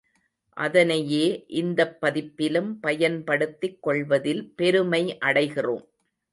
[0.57, 1.25] அதனையே
[1.47, 5.85] இந்தப் பதிப்பிலும் பயன்படுத்திக் கொள்வதில் பெருமை அடைகிறோம்.